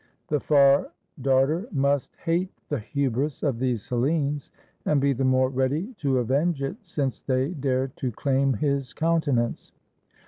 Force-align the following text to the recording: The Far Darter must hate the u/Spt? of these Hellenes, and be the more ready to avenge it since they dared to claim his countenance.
The 0.29 0.39
Far 0.39 0.91
Darter 1.21 1.67
must 1.71 2.15
hate 2.15 2.49
the 2.69 2.83
u/Spt? 2.93 3.43
of 3.43 3.59
these 3.59 3.87
Hellenes, 3.87 4.49
and 4.83 4.99
be 4.99 5.13
the 5.13 5.23
more 5.23 5.49
ready 5.49 5.93
to 5.99 6.17
avenge 6.17 6.63
it 6.63 6.77
since 6.83 7.21
they 7.21 7.49
dared 7.49 7.95
to 7.97 8.11
claim 8.11 8.53
his 8.53 8.93
countenance. 8.93 9.73